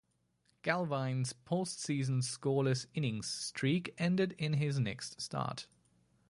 [0.63, 5.67] Glavine's postseason scoreless innings streak ended in his next start.